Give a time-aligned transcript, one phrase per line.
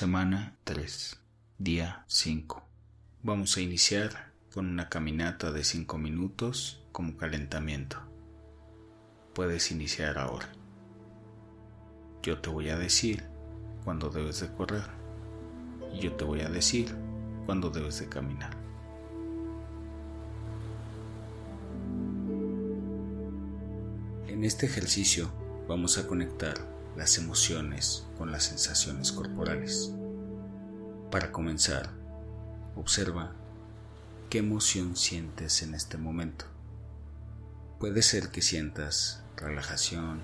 [0.00, 1.20] Semana 3,
[1.58, 2.62] día 5.
[3.22, 7.98] Vamos a iniciar con una caminata de 5 minutos como calentamiento.
[9.34, 10.48] Puedes iniciar ahora.
[12.22, 13.24] Yo te voy a decir
[13.84, 14.84] cuándo debes de correr
[15.92, 16.96] y yo te voy a decir
[17.44, 18.56] cuándo debes de caminar.
[24.28, 25.30] En este ejercicio
[25.68, 29.92] vamos a conectar las emociones con las sensaciones corporales.
[31.10, 31.90] Para comenzar,
[32.76, 33.32] observa
[34.28, 36.44] qué emoción sientes en este momento.
[37.78, 40.20] Puede ser que sientas relajación,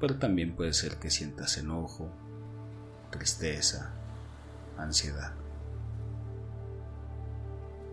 [0.00, 2.10] pero también puede ser que sientas enojo,
[3.10, 3.92] tristeza,
[4.76, 5.34] ansiedad.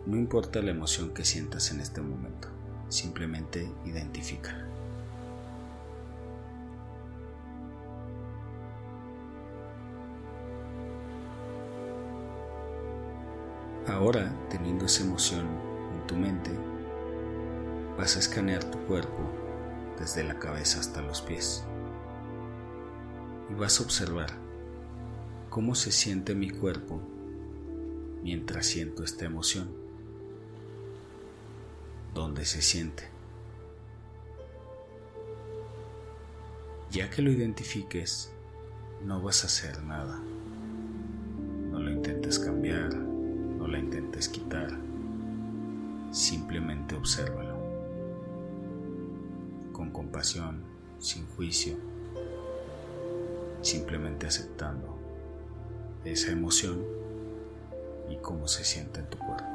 [0.05, 2.47] No importa la emoción que sientas en este momento,
[2.89, 4.74] simplemente identifícala.
[13.87, 15.45] Ahora, teniendo esa emoción
[15.93, 16.49] en tu mente,
[17.97, 19.29] vas a escanear tu cuerpo
[19.99, 21.63] desde la cabeza hasta los pies
[23.49, 24.31] y vas a observar
[25.51, 26.99] cómo se siente mi cuerpo
[28.23, 29.69] mientras siento esta emoción,
[32.15, 33.07] dónde se siente.
[36.89, 38.31] Ya que lo identifiques,
[39.03, 40.19] no vas a hacer nada.
[43.85, 44.69] Intentes quitar,
[46.11, 47.55] simplemente obsérvalo.
[49.71, 50.63] Con compasión,
[50.97, 51.75] sin juicio,
[53.61, 54.97] simplemente aceptando
[56.03, 56.83] esa emoción
[58.09, 59.54] y cómo se siente en tu cuerpo.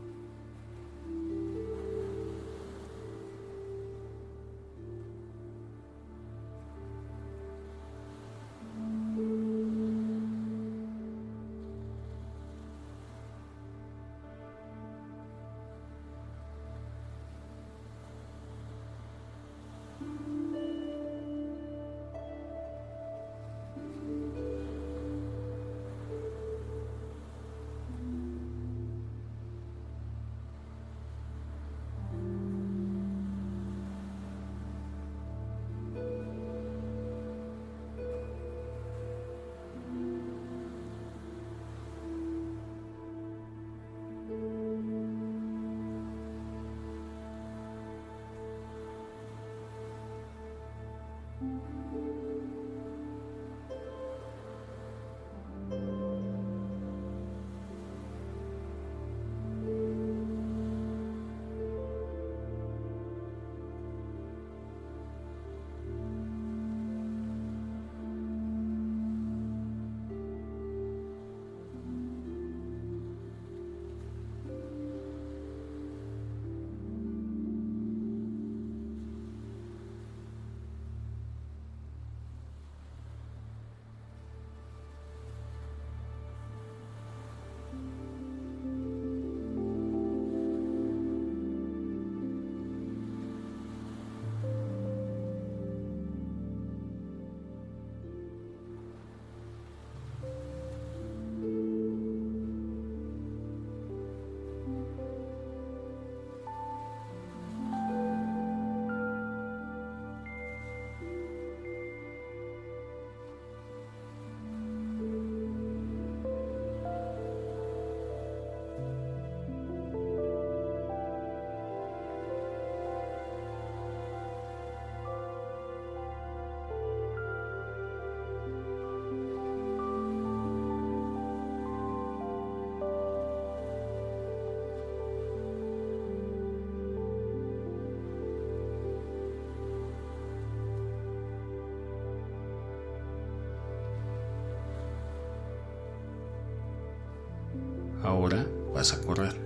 [148.11, 149.40] Ahora vas a correr.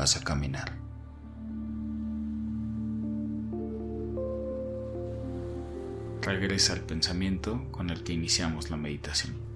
[0.00, 0.72] Vas a caminar.
[6.22, 9.49] Regresa al pensamiento con el que iniciamos la meditación.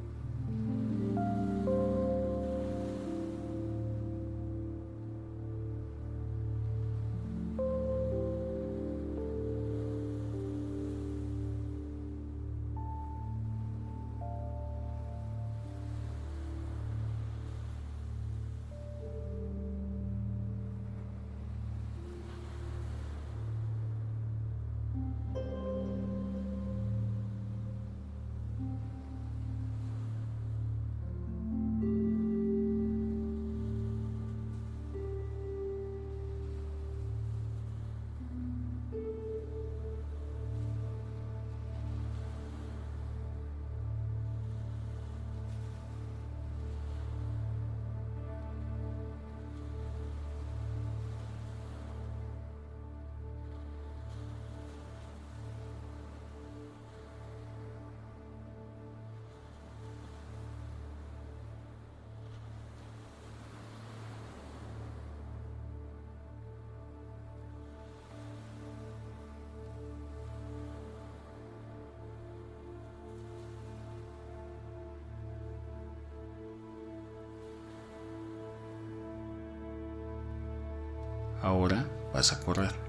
[81.45, 81.85] Ahora
[82.15, 82.84] vas a correr.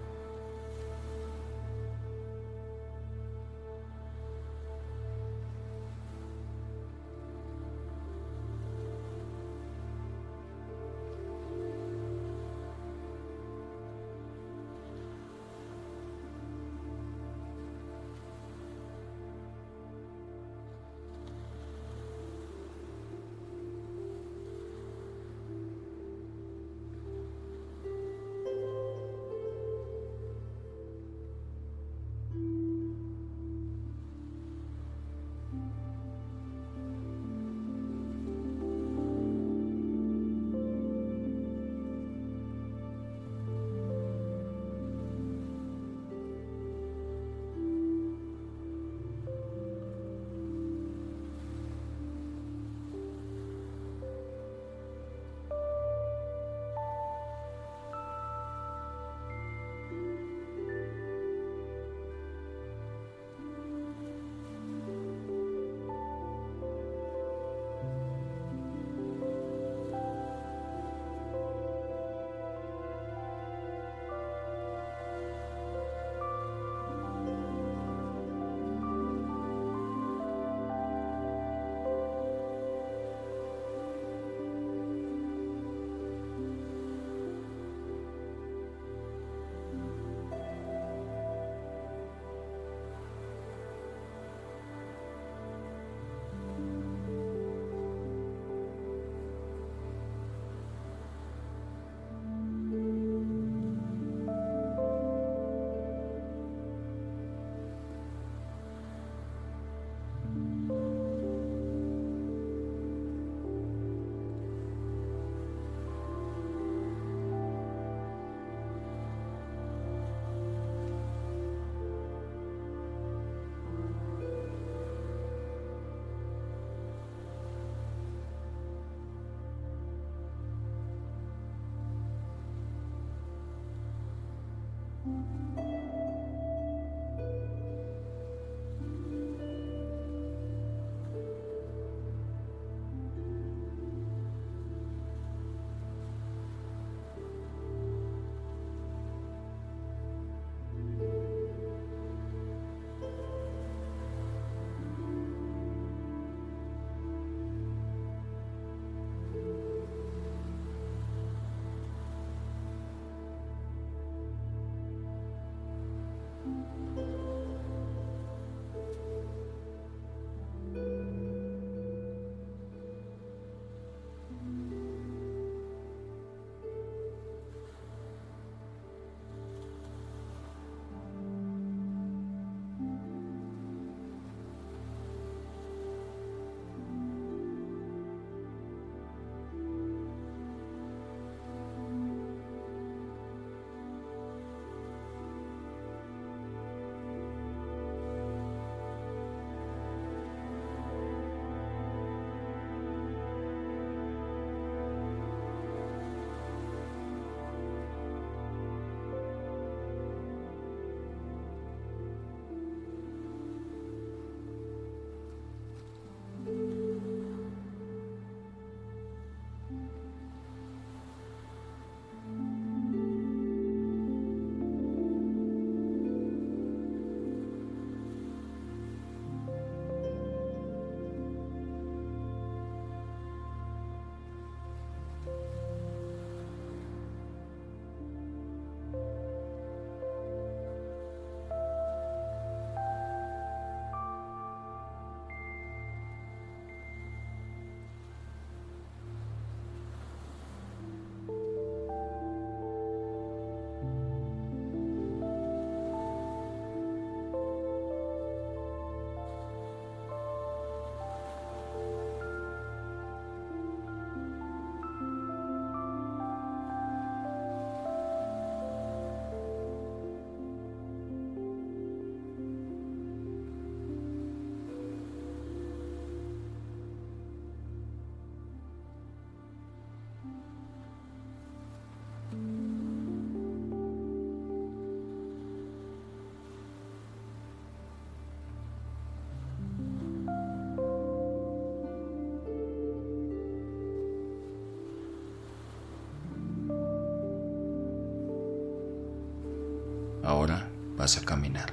[301.06, 301.72] Vas a caminar.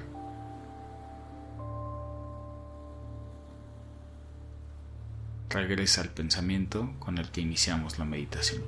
[5.49, 8.63] Regresa al pensamiento con el que iniciamos la meditación.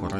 [0.00, 0.13] Ahora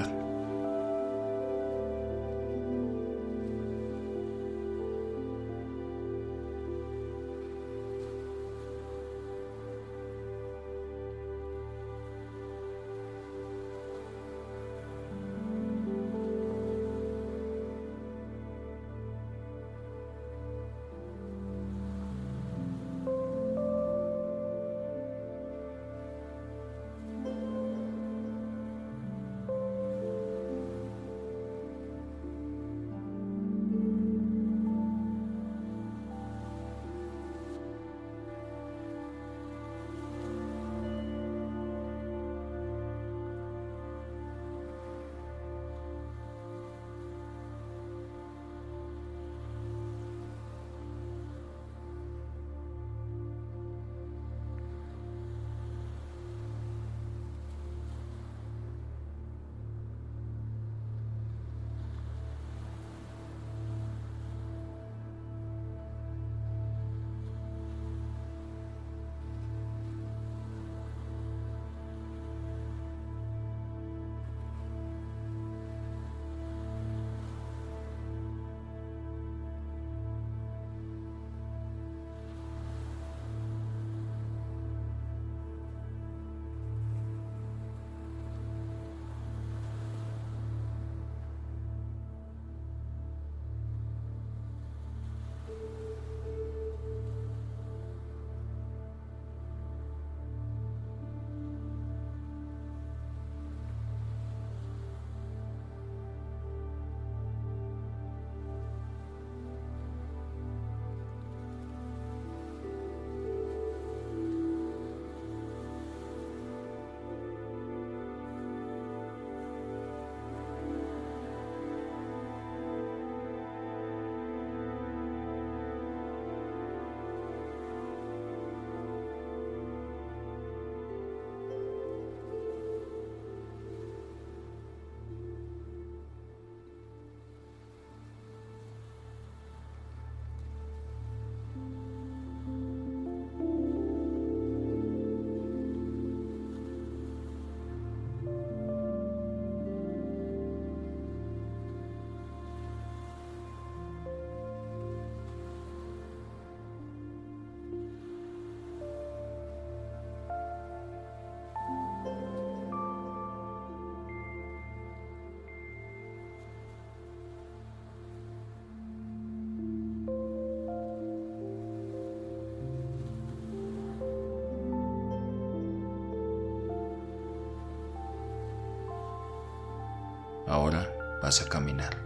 [181.43, 181.97] a caminar.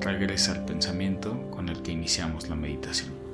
[0.00, 3.27] Regresa al pensamiento con el que iniciamos la meditación.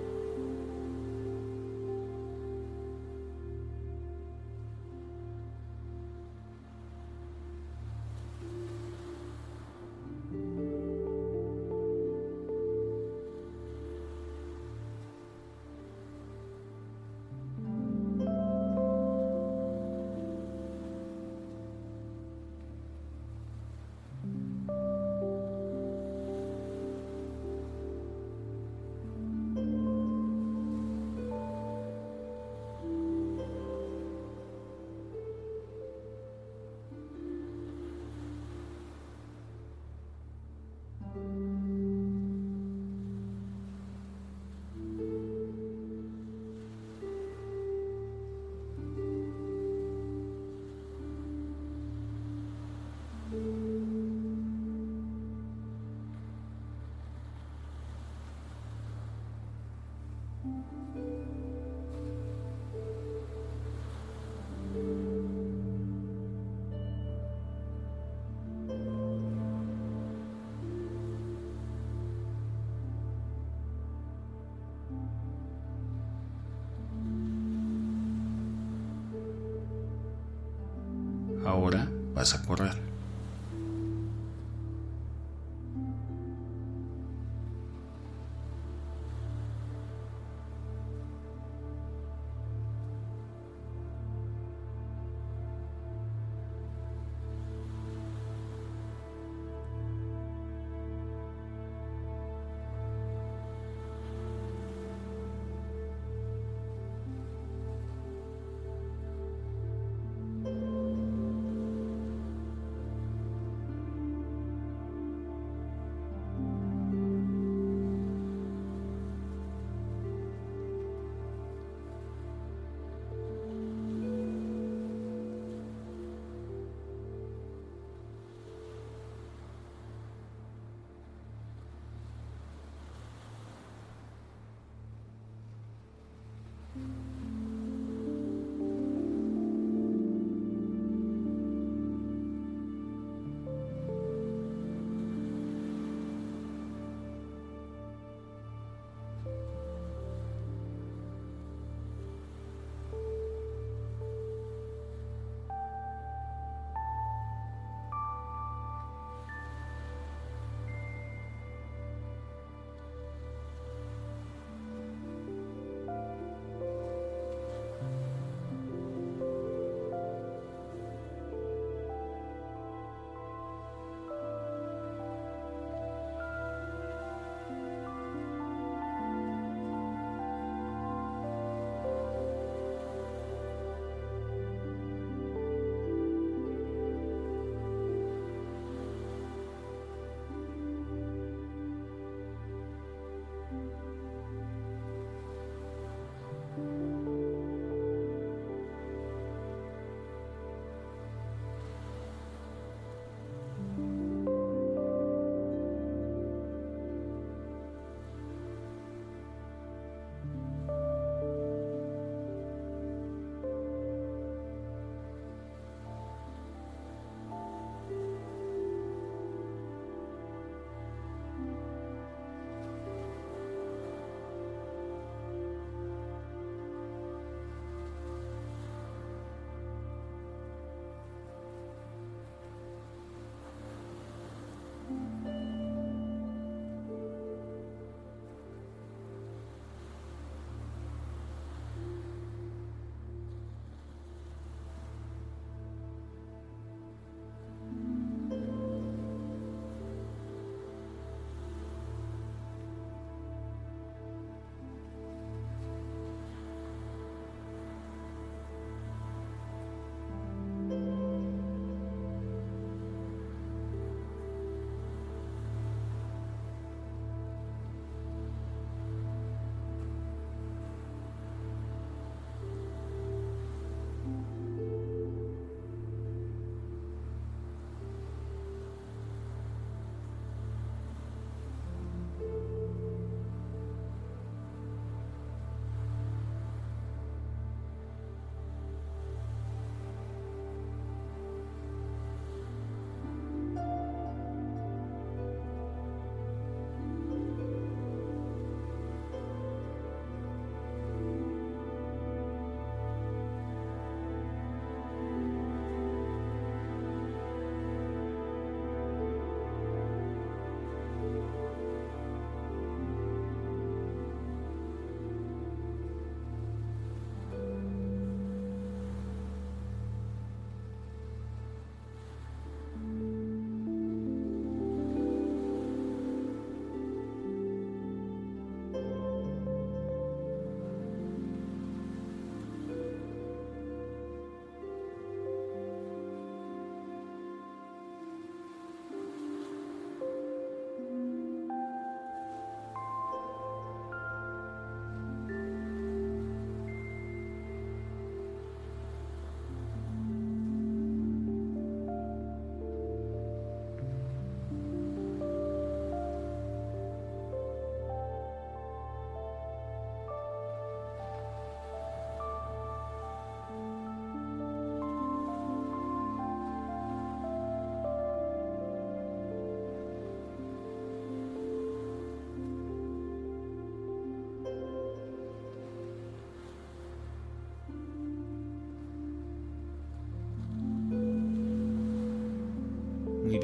[82.24, 82.93] Vas a correr.